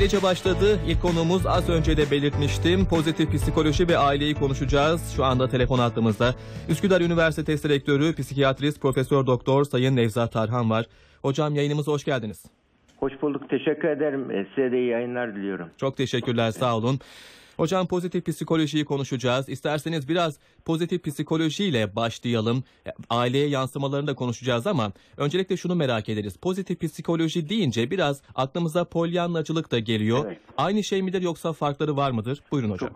[0.00, 0.78] Ailece başladı.
[0.88, 2.86] İlk konuğumuz az önce de belirtmiştim.
[2.88, 5.12] Pozitif psikoloji ve aileyi konuşacağız.
[5.16, 6.34] Şu anda telefon hattımızda.
[6.68, 10.86] Üsküdar Üniversitesi Rektörü, psikiyatrist Profesör Doktor Sayın Nevzat Tarhan var.
[11.22, 12.44] Hocam yayınımıza hoş geldiniz.
[12.96, 13.50] Hoş bulduk.
[13.50, 14.30] Teşekkür ederim.
[14.30, 15.68] E, Size de iyi yayınlar diliyorum.
[15.76, 16.98] Çok teşekkürler, sağ olun.
[17.60, 19.48] Hocam pozitif psikolojiyi konuşacağız.
[19.48, 22.64] İsterseniz biraz pozitif psikolojiyle başlayalım.
[22.86, 26.36] E, Aileye yansımalarını da konuşacağız ama öncelikle şunu merak ederiz.
[26.36, 30.24] Pozitif psikoloji deyince biraz aklımıza polyanlacılık da geliyor.
[30.26, 30.38] Evet.
[30.56, 32.42] Aynı şey midir yoksa farkları var mıdır?
[32.52, 32.90] Buyurun hocam.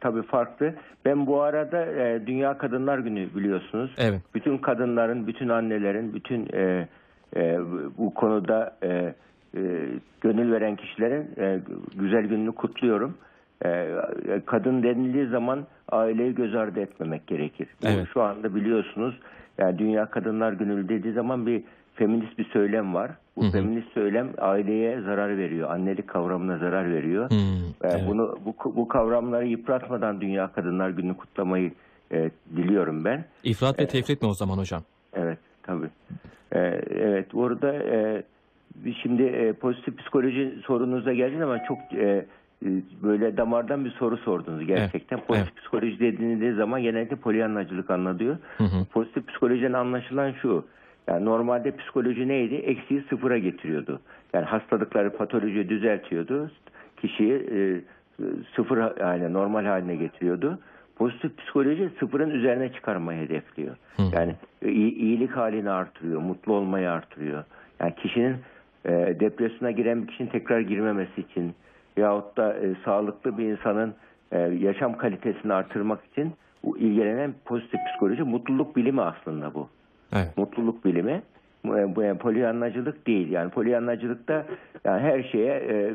[0.00, 0.74] Tabii farklı.
[1.04, 3.90] Ben bu arada e, Dünya Kadınlar Günü biliyorsunuz.
[3.98, 4.20] Evet.
[4.34, 6.88] Bütün kadınların, bütün annelerin, bütün e,
[7.36, 7.58] e,
[7.98, 9.14] bu konuda e, e,
[10.20, 11.60] gönül veren kişilerin e,
[11.94, 13.14] güzel gününü kutluyorum.
[13.64, 13.88] E,
[14.46, 17.68] kadın denildiği zaman aileyi göz ardı etmemek gerekir.
[17.84, 18.06] Evet.
[18.14, 19.14] Şu anda biliyorsunuz
[19.58, 21.62] yani Dünya Kadınlar Günü dediği zaman bir
[21.94, 23.10] feminist bir söylem var.
[23.36, 23.52] Bu Hı hı.
[23.52, 25.70] feminist söylem aileye zarar veriyor.
[25.70, 27.30] Annelik kavramına zarar veriyor.
[27.30, 27.38] Hmm,
[27.84, 28.02] Ee, evet.
[28.08, 31.72] Bunu bu, bu kavramları yıpratmadan Dünya Kadınlar Günü kutlamayı
[32.12, 33.24] e, diliyorum ben.
[33.44, 34.82] İfrat ve tefrit mi o zaman hocam?
[35.14, 35.86] Evet tabii.
[36.52, 36.58] Ee,
[36.90, 38.22] evet burada e,
[39.02, 42.24] şimdi e, pozitif psikoloji sorunuza geldiğiniz zaman çok e, e,
[43.02, 45.16] böyle damardan bir soru sordunuz gerçekten.
[45.16, 48.36] Evet, Pozitif psikoloji dediğiniz zaman genellikle polyanlacılık anlatıyor.
[48.58, 48.84] Hı hı.
[48.92, 50.64] Pozitif psikolojiden anlaşılan şu.
[51.08, 52.54] Yani normalde psikoloji neydi?
[52.54, 54.00] Eksiği sıfıra getiriyordu.
[54.32, 56.50] Yani hastalıkları patoloji düzeltiyordu.
[57.00, 57.80] Kişiyi e,
[58.56, 60.58] sıfır haline, normal haline getiriyordu.
[60.96, 63.76] Pozitif psikoloji sıfırın üzerine çıkarmayı hedefliyor.
[63.96, 64.02] Hı.
[64.12, 64.34] Yani
[64.64, 67.44] iyi- iyilik halini artırıyor, mutlu olmayı artırıyor.
[67.80, 68.36] Yani kişinin
[68.84, 68.90] e,
[69.20, 71.54] depresyona giren bir kişinin tekrar girmemesi için
[71.96, 73.94] yahut da e, sağlıklı bir insanın
[74.32, 76.32] e, yaşam kalitesini artırmak için
[76.76, 79.68] ilgilenen pozitif psikoloji mutluluk bilimi aslında bu
[80.12, 80.36] Evet.
[80.36, 81.22] mutluluk bilimi.
[81.64, 83.30] Bu bu yani polyanlacılık değil.
[83.30, 84.46] Yani polyanlacılıkta
[84.84, 85.94] yani her şeye e,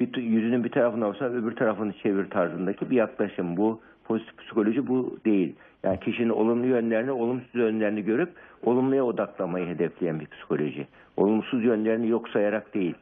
[0.00, 3.56] bir, yüzünün bir tarafına olsa öbür tarafını çevir tarzındaki bir yaklaşım.
[3.56, 5.54] Bu pozitif psikoloji bu değil.
[5.82, 8.30] Yani kişinin olumlu yönlerini, olumsuz yönlerini görüp
[8.64, 10.86] olumluya odaklamayı hedefleyen bir psikoloji.
[11.16, 12.94] Olumsuz yönlerini yok sayarak değil.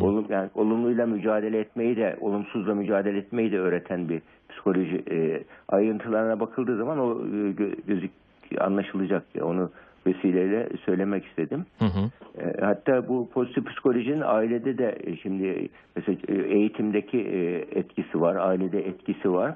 [0.00, 5.02] Olum, yani olumluyla mücadele etmeyi de, olumsuzla mücadele etmeyi de öğreten bir psikoloji.
[5.10, 8.10] E, ayrıntılarına bakıldığı zaman o e, gö- gözük
[8.58, 9.22] anlaşılacak.
[9.42, 9.70] Onu
[10.06, 11.66] vesileyle söylemek istedim.
[11.78, 12.10] Hı hı.
[12.42, 18.36] E, Hatta bu pozitif psikolojinin ailede de e, şimdi mesela e, eğitimdeki e, etkisi var,
[18.36, 19.54] ailede etkisi var.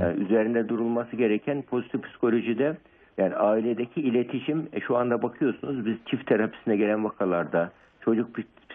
[0.00, 2.76] Yani üzerinde durulması gereken pozitif psikolojide
[3.18, 8.28] yani ailedeki iletişim e, şu anda bakıyorsunuz biz çift terapisine gelen vakalarda, çocuk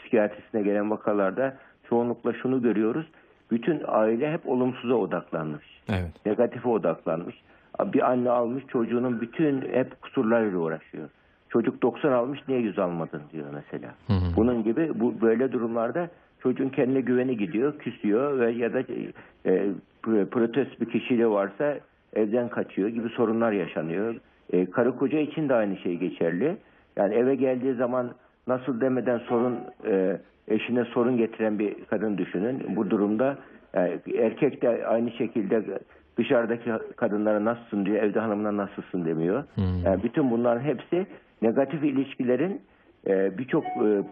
[0.08, 1.58] psikiyatrisine gelen vakalarda
[1.90, 3.06] çoğunlukla şunu görüyoruz.
[3.52, 6.26] Bütün aile hep olumsuza odaklanmış Evet.
[6.26, 7.36] negatife odaklanmış.
[7.94, 11.10] Bir anne almış çocuğunun bütün hep kusurlarıyla uğraşıyor.
[11.50, 13.94] Çocuk 90 almış niye 100 almadın diyor mesela.
[14.08, 14.36] Hı hı.
[14.36, 16.10] Bunun gibi bu böyle durumlarda
[16.44, 18.80] çocuğun kendine güveni gidiyor, küsüyor ve ya da
[19.46, 19.70] e,
[20.32, 21.78] protest bir kişiyle varsa
[22.14, 24.16] evden kaçıyor gibi sorunlar yaşanıyor.
[24.54, 26.58] E, karı koca için de aynı şey geçerli.
[26.96, 28.10] Yani eve geldiği zaman
[28.48, 32.76] nasıl demeden sorun e, eşine sorun getiren bir kadın düşünün.
[32.76, 33.38] Bu durumda
[33.74, 35.64] yani erkek de aynı şekilde
[36.18, 39.44] dışarıdaki kadınlara nasılsın diyor, evde hanımına nasılsın demiyor.
[39.56, 39.84] Hmm.
[39.86, 41.08] Yani bütün bunların hepsi
[41.42, 42.62] negatif ilişkilerin
[43.08, 44.04] e, birçok e,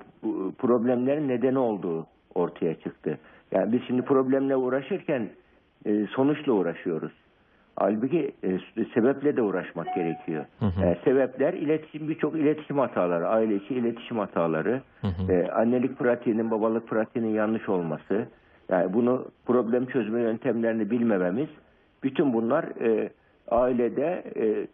[0.57, 3.17] problemlerin nedeni olduğu ortaya çıktı.
[3.51, 5.29] Yani biz şimdi problemle uğraşırken
[5.85, 7.11] e, sonuçla uğraşıyoruz.
[7.75, 8.59] Halbuki e,
[8.93, 10.45] sebeple de uğraşmak gerekiyor.
[10.59, 10.85] Hı hı.
[10.85, 15.31] E, sebepler iletişim birçok iletişim hataları, aile içi iletişim hataları, Hı hı.
[15.31, 18.27] e, annelik pratiğinin, babalık pratiğinin yanlış olması,
[18.69, 21.49] yani bunu problem çözme yöntemlerini bilmememiz,
[22.03, 23.09] bütün bunlar e,
[23.51, 24.67] ailede e,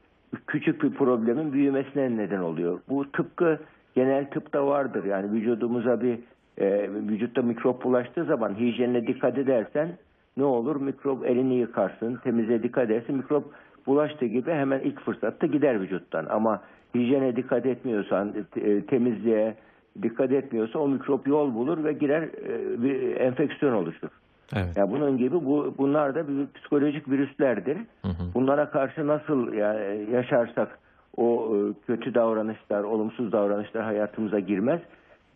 [0.47, 2.79] küçük bir problemin büyümesine neden oluyor.
[2.89, 3.59] Bu tıpkı
[3.95, 5.03] genel tıpta vardır.
[5.05, 6.19] Yani vücudumuza bir
[6.57, 9.89] e, vücutta mikrop bulaştığı zaman hijyenine dikkat edersen
[10.37, 10.75] ne olur?
[10.75, 13.15] Mikrop elini yıkarsın, temize dikkat edersin.
[13.15, 13.53] Mikrop
[13.87, 16.25] bulaştığı gibi hemen ilk fırsatta gider vücuttan.
[16.29, 16.61] Ama
[16.95, 19.55] hijyene dikkat etmiyorsan, e, temizliğe
[20.01, 24.09] dikkat etmiyorsa o mikrop yol bulur ve girer e, bir enfeksiyon oluşur.
[24.55, 24.77] Evet.
[24.77, 27.77] Ya bunun gibi bu bunlar da bir psikolojik virüslerdir.
[27.77, 28.33] Hı hı.
[28.33, 30.79] Bunlara karşı nasıl yani yaşarsak
[31.17, 34.81] o e, kötü davranışlar, olumsuz davranışlar hayatımıza girmez.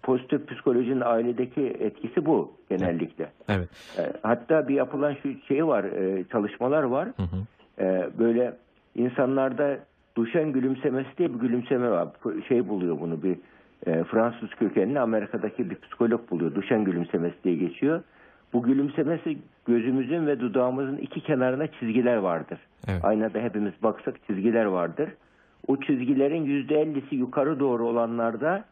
[0.06, 3.30] Pozitif psikolojinin ailedeki etkisi bu genellikle.
[3.50, 3.70] Evet.
[4.00, 7.08] E, Hatta bir yapılan şu şey var, e, çalışmalar var.
[7.18, 7.38] Hı hı.
[7.86, 8.54] E, Böyle
[8.96, 9.78] insanlarda
[10.18, 12.08] duşen gülümsemesi diye bir gülümseme var.
[12.48, 13.38] Şey buluyor bunu bir
[13.86, 16.56] e, Fransız kökenli Amerika'daki bir psikolog buluyor.
[16.56, 18.02] Duşen gülümsemesi diye geçiyor.
[18.54, 19.38] Bu gülümsemesi
[19.68, 22.60] gözümüzün ve dudağımızın iki kenarına çizgiler vardır.
[22.88, 23.06] Evet.
[23.06, 25.10] Aynada hepimiz baksak çizgiler vardır.
[25.68, 28.66] O çizgilerin yüzde ellisi yukarı doğru olanlarda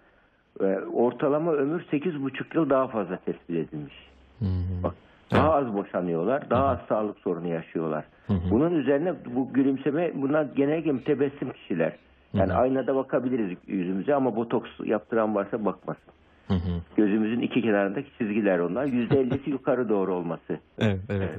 [0.93, 3.95] ortalama ömür 8,5 yıl daha fazla tespit edilmiş.
[4.39, 4.91] Hı hı.
[5.31, 6.49] Daha az boşanıyorlar.
[6.49, 8.05] Daha az sağlık sorunu yaşıyorlar.
[8.29, 11.95] Bunun üzerine bu gülümseme bunlar genellikle mütebessim kişiler.
[12.33, 16.13] Yani aynada bakabiliriz yüzümüze ama botoks yaptıran varsa bakmasın.
[16.47, 16.81] Hı hı.
[16.97, 18.85] Gözümüzün iki kenarındaki çizgiler onlar.
[18.85, 20.59] Yüzde ellisi yukarı doğru olması.
[20.79, 21.29] Evet, evet.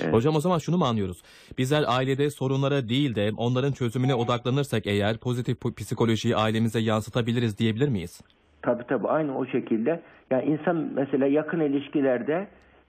[0.00, 0.12] Evet.
[0.12, 1.22] Hocam o zaman şunu mu anlıyoruz?
[1.58, 8.20] Bizler ailede sorunlara değil de onların çözümüne odaklanırsak eğer pozitif psikolojiyi ailemize yansıtabiliriz diyebilir miyiz?
[8.68, 10.00] Tabii tabii aynı o şekilde.
[10.30, 12.46] Yani insan mesela yakın ilişkilerde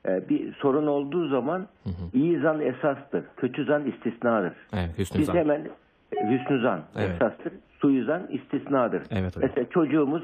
[0.07, 1.67] e, bir sorun olduğu zaman
[2.13, 3.23] iyi zan esastır.
[3.37, 4.53] Kötü zan istisnadır.
[4.73, 5.35] Evet, Hüsnü Biz Zan.
[5.35, 5.61] hemen
[6.17, 7.09] e, hüsnü zan Evet.
[7.09, 7.53] esastır.
[7.79, 9.03] Suizan istisnadır.
[9.11, 9.49] Evet hocam.
[9.49, 10.23] Mesela çocuğumuz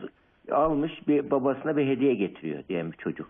[0.51, 3.27] almış bir babasına bir hediye getiriyor diyelim bir çocuk.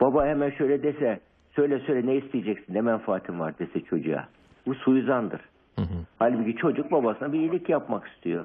[0.00, 1.20] Baba hemen şöyle dese
[1.52, 4.28] söyle söyle ne isteyeceksin ne menfaatin var dese çocuğa.
[4.66, 5.40] Bu suizandır.
[5.76, 5.96] Hı hı.
[6.18, 8.44] Halbuki çocuk babasına bir iyilik yapmak istiyor.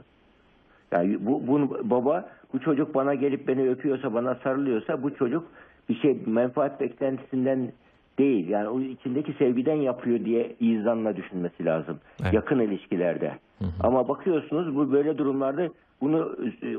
[0.92, 5.44] Yani bu, bunu baba bu çocuk bana gelip beni öpüyorsa bana sarılıyorsa bu çocuk
[5.90, 7.72] bir şey menfaat beklentisinden
[8.20, 8.50] değil.
[8.50, 12.00] Yani o içindeki sevgiden yapıyor diye izanla düşünmesi lazım.
[12.24, 12.34] Evet.
[12.34, 13.38] Yakın ilişkilerde.
[13.80, 15.70] Ama bakıyorsunuz bu böyle durumlarda
[16.02, 16.78] bunu e,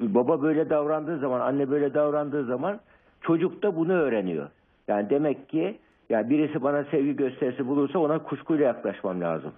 [0.00, 2.80] baba böyle davrandığı zaman anne böyle davrandığı zaman
[3.20, 4.48] çocuk da bunu öğreniyor.
[4.88, 5.78] Yani demek ki
[6.10, 9.52] yani birisi bana sevgi gösterisi bulursa ona kuşkuyla yaklaşmam lazım.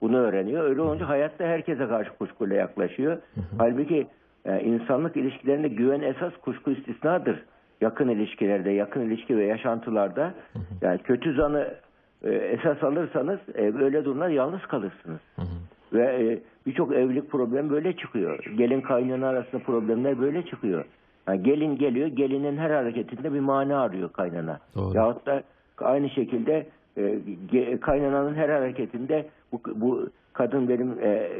[0.00, 0.64] Bunu öğreniyor.
[0.64, 3.18] Öyle olunca hayatta herkese karşı kuşkuyla yaklaşıyor.
[3.58, 4.06] Halbuki
[4.44, 7.42] e, insanlık ilişkilerinde güven esas kuşku istisnadır.
[7.80, 10.34] Yakın ilişkilerde, yakın ilişki ve yaşantılarda
[10.82, 11.74] yani kötü zanı
[12.24, 15.20] e, esas alırsanız e, böyle durumlar yalnız kalırsınız.
[15.92, 18.44] Ve e, birçok evlilik problemi böyle çıkıyor.
[18.56, 20.84] Gelin kaynana arasında problemler böyle çıkıyor.
[21.28, 24.58] Yani gelin geliyor, gelinin her hareketinde bir mana arıyor kaynana.
[24.74, 24.96] Doğru.
[24.96, 25.42] Yahut da
[25.78, 26.66] aynı şekilde
[26.96, 31.30] e, kaynananın her hareketinde bu, bu kadın benim e,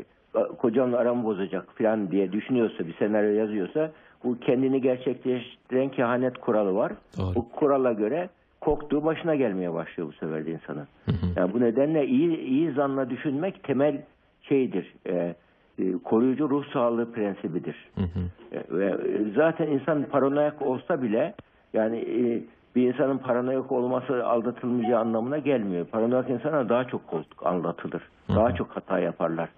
[0.59, 3.91] kocamla aramı bozacak falan diye düşünüyorsa, bir senaryo yazıyorsa
[4.25, 6.93] bu kendini gerçekleştiren kehanet kuralı var.
[7.19, 7.35] Doğru.
[7.35, 8.29] Bu kurala göre
[8.61, 10.89] korktuğu başına gelmeye başlıyor bu sefer de insanın.
[11.37, 14.03] Yani bu nedenle iyi iyi zanla düşünmek temel
[14.43, 14.95] şeydir.
[15.07, 15.35] E,
[15.79, 17.77] e, koruyucu ruh sağlığı prensibidir.
[17.95, 18.57] Hı hı.
[18.57, 18.97] E, Ve
[19.37, 21.35] zaten insan paranoyak olsa bile
[21.73, 22.43] yani e,
[22.77, 25.87] bir insanın paranoyak olması aldatılmayacağı anlamına gelmiyor.
[25.87, 28.03] Paranoyak insana daha çok kork- aldatılır.
[28.29, 29.49] Daha çok hata yaparlar.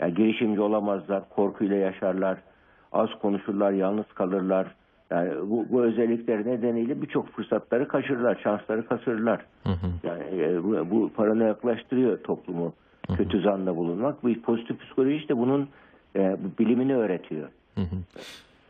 [0.00, 2.38] Yani girişimci olamazlar, korkuyla yaşarlar,
[2.92, 4.66] az konuşurlar, yalnız kalırlar.
[5.10, 8.84] Yani bu, bu özellikleri nedeniyle birçok fırsatları kaçırırlar, şansları.
[9.62, 9.86] Hı hı.
[10.02, 12.72] Yani e, bu, bu paranoyaklaştırıyor toplumu.
[13.16, 14.22] Kötü zanla bulunmak.
[14.22, 15.68] Bu pozitif psikoloji işte bunun
[16.16, 17.48] e, bilimini öğretiyor.
[17.74, 17.96] Hı hı.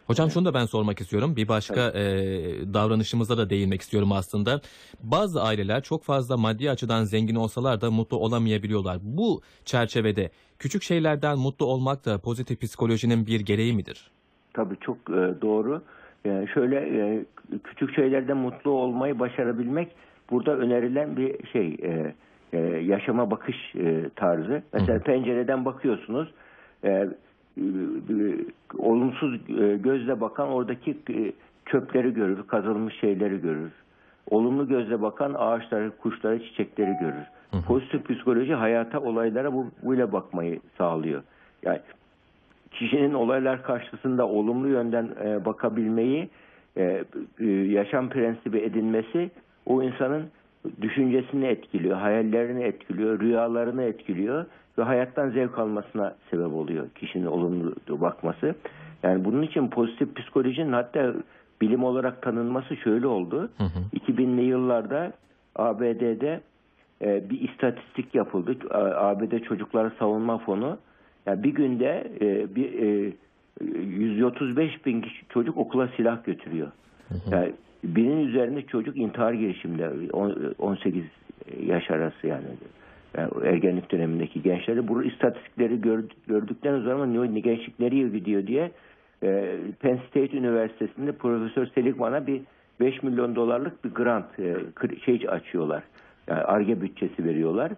[0.07, 1.37] Hocam şunu da ben sormak istiyorum.
[1.37, 2.05] Bir başka e,
[2.75, 4.61] davranışımıza da değinmek istiyorum aslında.
[5.03, 8.99] Bazı aileler çok fazla maddi açıdan zengin olsalar da mutlu olamayabiliyorlar.
[9.03, 14.11] Bu çerçevede küçük şeylerden mutlu olmak da pozitif psikolojinin bir gereği midir?
[14.55, 15.83] Tabii çok e, doğru.
[16.25, 17.25] Yani şöyle e,
[17.65, 19.89] küçük şeylerden mutlu olmayı başarabilmek
[20.31, 21.77] burada önerilen bir şey.
[21.83, 22.15] e,
[22.53, 24.63] e, yaşama bakış e, tarzı.
[24.73, 26.29] Mesela pencereden bakıyorsunuz.
[26.85, 27.09] E,
[28.79, 31.33] olumsuz e, gözle bakan oradaki e,
[31.67, 33.73] çöpleri görür, kazılmış şeyleri görür.
[34.31, 37.27] Olumlu gözle bakan ağaçları, kuşları, çiçekleri görür.
[37.67, 41.23] Pozitif psikoloji hayata, olaylara bu, böyle bakmayı sağlıyor.
[41.63, 41.81] Yani
[42.71, 46.29] kişinin olaylar karşısında olumlu yönden e, bakabilmeyi
[46.77, 47.05] e,
[47.41, 49.31] e, yaşam prensibi edinmesi
[49.67, 50.31] o insanın
[50.83, 54.45] düşüncesini etkiliyor, hayallerini etkiliyor, rüyalarını etkiliyor
[54.79, 58.55] ve hayattan zevk almasına sebep oluyor kişinin olumlu bakması.
[59.03, 61.15] Yani bunun için pozitif psikolojinin hatta
[61.61, 63.51] bilim olarak tanınması şöyle oldu.
[63.95, 65.13] 2000'li yıllarda
[65.57, 66.41] ABD'de
[67.03, 68.57] e, bir istatistik yapıldı.
[68.97, 70.79] ABD Çocukları Savunma Fonu
[71.27, 73.13] yani bir günde e, bir e,
[73.61, 76.69] 135 bin kişi, çocuk okula silah götürüyor.
[77.31, 77.53] Yani
[77.85, 81.05] binin üzerinde çocuk intihar girişimleri on- 18
[81.67, 82.45] yaş arası yani.
[83.17, 88.71] Yani ergenlik dönemindeki gençleri bu istatistikleri gör- gördükten sonra ne gençlik nereye gidiyor diye
[89.23, 92.41] e, Penn State Üniversitesi'nde Profesör Seligman'a bir
[92.81, 94.57] 5 milyon dolarlık bir grant e,
[95.05, 95.83] şey açıyorlar.
[96.29, 97.73] Yani ARGE bütçesi veriyorlar.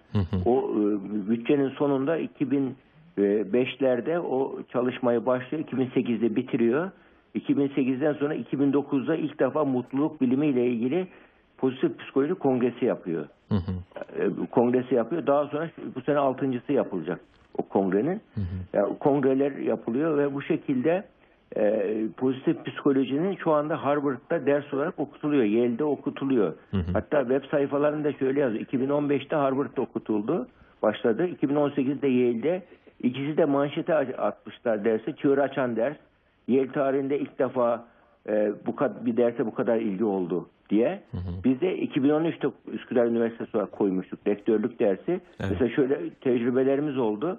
[0.44, 0.80] O e,
[1.30, 5.64] bütçenin sonunda 2005'lerde o çalışmayı başlıyor.
[5.64, 6.90] 2008'de bitiriyor.
[7.34, 11.08] 2008'den sonra 2009'da ilk defa mutluluk bilimiyle ilgili
[11.58, 13.26] pozitif psikoloji kongresi yapıyor.
[13.48, 13.72] Hı hı.
[14.22, 15.26] E, kongresi yapıyor.
[15.26, 17.20] Daha sonra bu sene altıncısı yapılacak
[17.58, 18.20] o kongrenin.
[18.72, 21.04] Yani kongreler yapılıyor ve bu şekilde
[21.56, 21.84] e,
[22.16, 25.44] pozitif psikolojinin şu anda Harvard'da ders olarak okutuluyor.
[25.44, 26.52] Yale'de okutuluyor.
[26.92, 28.64] Hatta web sayfalarında şöyle yazıyor.
[28.64, 30.48] 2015'te Harvard'da okutuldu.
[30.82, 31.28] Başladı.
[31.28, 32.62] 2018'de Yale'de
[33.02, 35.16] ikisi de manşete atmışlar dersi.
[35.16, 35.96] Çığır açan ders.
[36.48, 37.84] Yale tarihinde ilk defa
[38.28, 38.76] e, bu
[39.06, 41.02] bir derse bu kadar ilgi oldu diye.
[41.44, 45.20] Biz de 2013'te Üsküdar Üniversitesi olarak koymuştuk rektörlük dersi.
[45.38, 47.38] Mesela şöyle tecrübelerimiz oldu.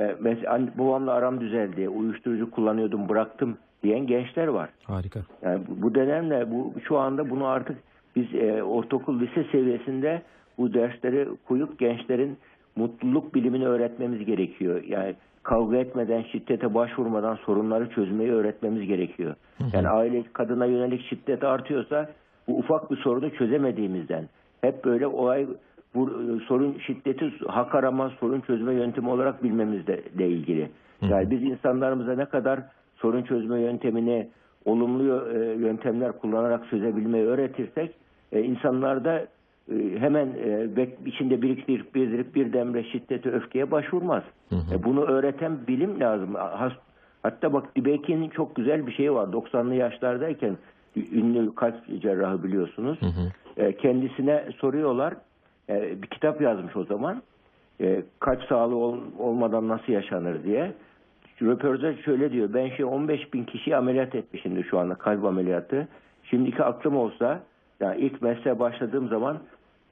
[0.00, 4.70] E, Mesela babamla aram düzeldi, uyuşturucu kullanıyordum bıraktım diyen gençler var.
[4.84, 5.20] Harika.
[5.42, 7.76] Yani bu, bu dönemle bu şu anda bunu artık
[8.16, 10.22] biz e, ortaokul lise seviyesinde
[10.58, 12.38] bu dersleri koyup gençlerin
[12.76, 14.82] mutluluk bilimini öğretmemiz gerekiyor.
[14.84, 19.34] Yani kavga etmeden, şiddete başvurmadan sorunları çözmeyi öğretmemiz gerekiyor.
[19.72, 22.10] Yani aile kadına yönelik şiddet artıyorsa
[22.48, 24.28] bu ufak bir sorunu çözemediğimizden
[24.60, 25.46] hep böyle olay
[25.94, 30.70] bu e, sorun şiddeti hak arama, sorun çözme yöntemi olarak bilmemizle de ilgili.
[31.02, 32.60] Yani biz insanlarımıza ne kadar
[32.96, 34.28] sorun çözme yöntemini
[34.64, 37.94] olumlu e, yöntemler kullanarak çözebilmeyi öğretirsek
[38.32, 39.26] e, insanlar da e,
[39.98, 40.68] hemen e,
[41.06, 44.22] içinde biriktirip biriktirip birdenbire şiddete öfkeye başvurmaz.
[44.72, 46.34] E, bunu öğreten bilim lazım.
[47.22, 49.28] Hatta bak Dibek'in çok güzel bir şeyi var.
[49.28, 50.56] 90'lı yaşlardayken
[50.96, 52.98] ünlü kalp cerrahı biliyorsunuz.
[53.56, 55.14] E, kendisine soruyorlar.
[55.68, 57.22] E, bir kitap yazmış o zaman.
[57.80, 60.72] E, kalp sağlığı ol- olmadan nasıl yaşanır diye.
[61.42, 62.50] Röportaj şöyle diyor.
[62.54, 65.88] Ben şey 15 bin kişiyi ameliyat etmişimdir şu anda kalp ameliyatı.
[66.24, 67.40] Şimdiki aklım olsa
[67.80, 69.40] yani ilk mesleğe başladığım zaman e,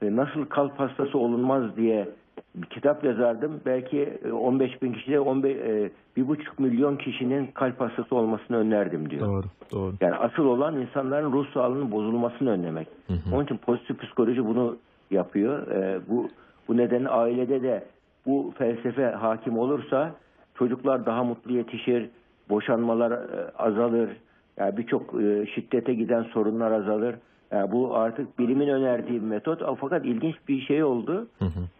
[0.01, 2.09] nasıl kalp hastası olunmaz diye
[2.55, 3.61] bir kitap yazardım.
[3.65, 9.09] Belki e, 15 bin kişide 15, e, bir buçuk milyon kişinin kalp hastası olmasını önerdim
[9.09, 9.27] diyor.
[9.27, 9.45] Doğru.
[9.71, 9.93] Doğru.
[10.01, 12.87] Yani asıl olan insanların ruh sağlığının bozulmasını önlemek.
[13.33, 14.77] Onun için pozitif psikoloji bunu
[15.11, 15.67] yapıyor.
[15.67, 16.29] Ee, bu
[16.67, 17.83] bu nedenle ailede de
[18.25, 20.11] bu felsefe hakim olursa
[20.55, 22.09] çocuklar daha mutlu yetişir,
[22.49, 24.09] boşanmalar e, azalır,
[24.57, 27.15] yani birçok e, şiddete giden sorunlar azalır.
[27.51, 29.61] Yani bu artık bilimin önerdiği bir metot.
[29.81, 31.27] Fakat ilginç bir şey oldu.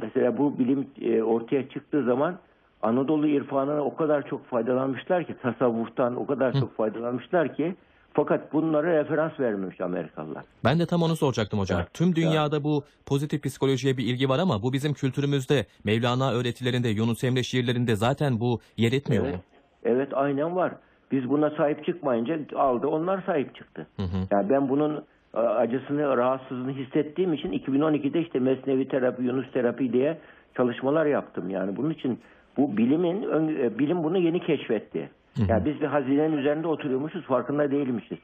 [0.02, 2.38] Mesela bu bilim e, ortaya çıktığı zaman
[2.82, 7.76] Anadolu irfanına o kadar çok faydalanmışlar ki tasavvuftan o kadar çok faydalanmışlar ki
[8.14, 10.44] fakat bunlara referans vermemiş Amerikalılar.
[10.66, 11.80] Ben de tam onu soracaktım hocam.
[11.80, 16.90] Ya, Tüm dünyada bu pozitif psikolojiye bir ilgi var ama bu bizim kültürümüzde, Mevlana öğretilerinde,
[16.90, 19.36] Yunus Emre şiirlerinde zaten bu yer etmiyor Evet.
[19.36, 19.42] mu?
[19.84, 20.72] Evet aynen var.
[21.12, 23.88] Biz buna sahip çıkmayınca aldı onlar sahip çıktı.
[24.32, 25.02] Yani ben bunun e,
[25.34, 30.18] acısını, rahatsızlığını hissettiğim için 2012'de işte mesnevi terapi, Yunus terapi diye
[30.56, 31.50] çalışmalar yaptım.
[31.50, 32.20] Yani bunun için
[32.58, 33.24] bu bilimin
[33.60, 35.10] e, bilim bunu yeni keşfetti.
[35.48, 38.18] Yani biz bir hazinenin üzerinde oturuyormuşuz, farkında değilmişiz.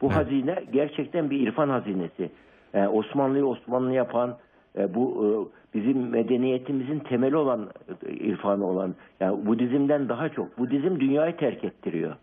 [0.00, 2.30] Bu hazine gerçekten bir irfan hazinesi.
[2.74, 4.36] Yani Osmanlı'yı Osmanlı yapan,
[4.78, 5.28] e, bu e,
[5.78, 7.70] bizim medeniyetimizin temeli olan
[8.06, 10.58] e, irfanı olan, yani Budizm'den daha çok.
[10.58, 12.16] Budizm dünyayı terk ettiriyor.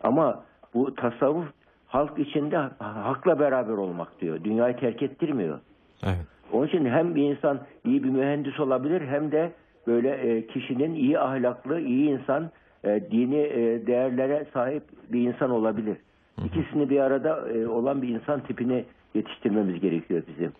[0.00, 1.46] Ama bu tasavvuf
[1.96, 4.44] halk içinde ha- hakla beraber olmak diyor.
[4.44, 5.58] Dünyayı terk ettirmiyor.
[6.04, 6.26] Evet.
[6.52, 9.52] Onun için hem bir insan iyi bir mühendis olabilir hem de
[9.86, 12.50] böyle e, kişinin iyi ahlaklı, iyi insan,
[12.84, 15.96] e, dini e, değerlere sahip bir insan olabilir.
[16.44, 18.84] İkisini bir arada e, olan bir insan tipini
[19.14, 20.52] yetiştirmemiz gerekiyor bizim.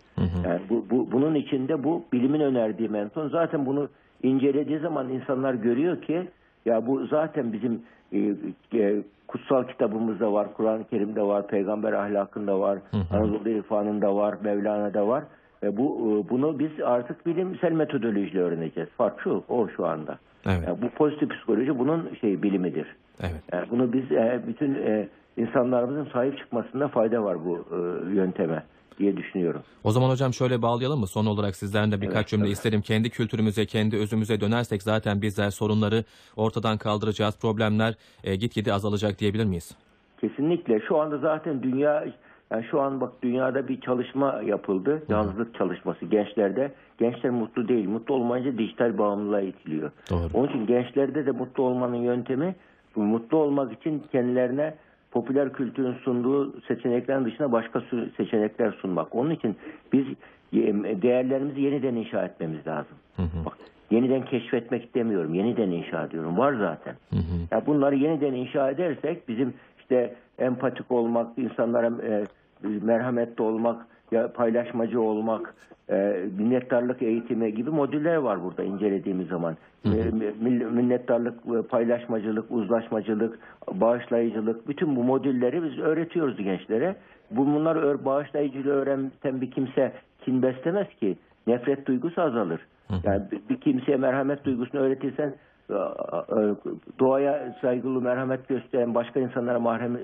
[0.45, 3.29] Yani bu, bu bunun içinde bu bilimin önerdiği menton.
[3.29, 3.89] Zaten bunu
[4.23, 6.27] incelediği zaman insanlar görüyor ki
[6.67, 7.81] ya bu zaten bizim
[8.11, 8.19] e,
[8.73, 12.79] e, kutsal kitabımızda var, Kur'an-ı Kerim'de var, peygamber ahlakında var,
[13.11, 15.23] Anadolu irfanında var, Mevlana'da var.
[15.63, 18.89] E, bu e, bunu biz artık bilimsel metodolojiyle öğreneceğiz.
[18.97, 20.17] Fark şu, o şu anda.
[20.45, 20.67] Evet.
[20.67, 22.95] Yani bu pozitif psikoloji bunun şey bilimidir.
[23.21, 23.43] Evet.
[23.53, 25.07] Yani bunu biz e, bütün e,
[25.37, 27.77] insanlarımızın sahip çıkmasında fayda var bu e,
[28.15, 28.63] yönteme
[28.97, 29.61] diye düşünüyorum.
[29.83, 31.07] O zaman hocam şöyle bağlayalım mı?
[31.07, 32.51] Son olarak sizden de birkaç Evet, cümle tabii.
[32.51, 32.81] isterim.
[32.81, 36.03] Kendi kültürümüze, kendi özümüze dönersek zaten bizler sorunları
[36.35, 37.39] ortadan kaldıracağız.
[37.39, 39.75] Problemler e, gitgide azalacak diyebilir miyiz?
[40.21, 40.79] Kesinlikle.
[40.87, 42.05] Şu anda zaten dünya
[42.51, 45.03] yani şu an bak dünyada bir çalışma yapıldı.
[45.09, 46.71] Yalnızlık çalışması gençlerde.
[46.99, 47.87] Gençler mutlu değil.
[47.89, 49.91] Mutlu olmayınca dijital bağımlılığa itiliyor.
[50.09, 50.29] Doğru.
[50.33, 52.55] Onun için gençlerde de mutlu olmanın yöntemi
[52.95, 54.75] mutlu olmak için kendilerine
[55.11, 57.83] popüler kültürün sunduğu seçeneklerin dışında başka
[58.17, 59.15] seçenekler sunmak.
[59.15, 59.55] Onun için
[59.93, 60.05] biz
[61.01, 62.97] değerlerimizi yeniden inşa etmemiz lazım.
[63.45, 63.57] Bak,
[63.91, 65.33] yeniden keşfetmek demiyorum.
[65.33, 66.37] Yeniden inşa diyorum.
[66.37, 66.95] Var zaten.
[67.51, 72.23] Ya bunları yeniden inşa edersek bizim işte empatik olmak, insanlara e,
[72.63, 75.55] merhametli olmak, ya paylaşmacı olmak,
[75.89, 79.57] e, minnettarlık eğitimi gibi modüller var burada incelediğimiz zaman.
[79.85, 83.39] E, mill- minnettarlık, e, paylaşmacılık, uzlaşmacılık,
[83.73, 86.95] bağışlayıcılık bütün bu modülleri biz öğretiyoruz gençlere.
[87.31, 91.17] Bu bunlar bağışlayıcılığı öğreten bir kimse kin beslemez ki.
[91.47, 92.61] Nefret duygusu azalır.
[93.03, 95.33] Yani bir- kimseye merhamet duygusunu öğretirsen
[95.69, 95.75] e, e,
[96.99, 99.59] doğaya saygılı merhamet gösteren, başka insanlara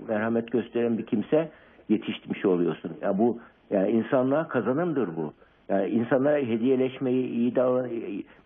[0.07, 1.49] merhamet, gösteren bir kimse
[1.89, 2.91] yetişmiş oluyorsun.
[3.01, 3.39] Ya bu
[3.73, 5.33] yani insanlığa kazanımdır bu.
[5.69, 7.89] Yani insanlara hediyeleşmeyi, iyi davran,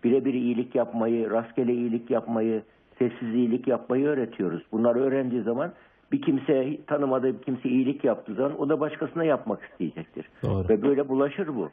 [0.04, 2.62] birebir iyilik yapmayı, rastgele iyilik yapmayı,
[2.98, 4.62] sessiz iyilik yapmayı öğretiyoruz.
[4.72, 5.72] Bunları öğrendiği zaman
[6.12, 10.28] bir kimse tanımadığı bir kimse iyilik yaptığı zaman o da başkasına yapmak isteyecektir.
[10.42, 10.68] Doğru.
[10.68, 11.68] Ve böyle bulaşır bu.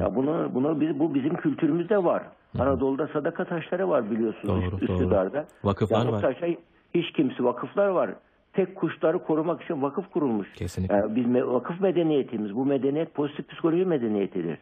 [0.00, 2.22] Ya bunu bunu biz bu bizim kültürümüzde var.
[2.58, 4.98] Anadolu'da sadaka taşları var biliyorsunuz Doğru, Üst- doğru.
[4.98, 5.44] Üsküdar'da.
[5.64, 6.20] Vakıflar Ya bu var.
[6.20, 6.46] taşa
[6.94, 8.10] hiç kimse vakıflar var.
[8.56, 10.52] Tek kuşları korumak için vakıf kurulmuş.
[10.52, 10.96] Kesinlikle.
[10.96, 12.56] Yani biz me- vakıf medeniyetimiz.
[12.56, 14.58] Bu medeniyet pozitif psikoloji medeniyetidir.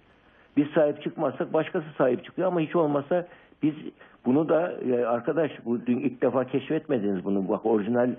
[0.56, 3.26] Biz sahip çıkmazsak başkası sahip çıkıyor ama hiç olmazsa
[3.62, 3.74] biz
[4.24, 7.48] bunu da e, arkadaş bu dün ilk defa keşfetmediniz bunu.
[7.48, 8.10] Bak orijinal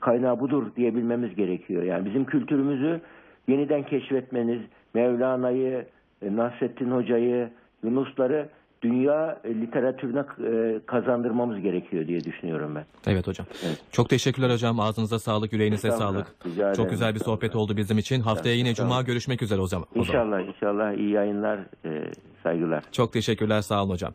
[0.00, 1.82] kaynağı budur diyebilmemiz gerekiyor.
[1.82, 3.00] Yani bizim kültürümüzü
[3.48, 4.60] yeniden keşfetmeniz,
[4.94, 5.86] Mevlana'yı,
[6.22, 7.48] e, Nasrettin Hoca'yı,
[7.82, 8.48] Yunusları
[8.82, 12.84] dünya e, literatürüne e, kazandırmamız gerekiyor diye düşünüyorum ben.
[13.06, 13.46] Evet hocam.
[13.66, 13.80] Evet.
[13.92, 14.80] Çok teşekkürler hocam.
[14.80, 16.26] Ağzınıza sağlık, yüreğinize sağlık.
[16.46, 16.74] Rica.
[16.74, 18.20] Çok güzel bir sohbet oldu bizim için.
[18.20, 19.84] Haftaya yine cuma görüşmek üzere hocam.
[19.94, 22.10] İnşallah inşallah iyi yayınlar, e,
[22.42, 22.84] saygılar.
[22.92, 24.12] Çok teşekkürler sağ olun hocam.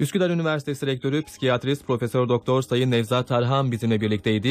[0.00, 4.48] Üsküdar Üniversitesi Rektörü Psikiyatrist Profesör Doktor Sayın Nevzat Tarhan bizimle birlikteydi.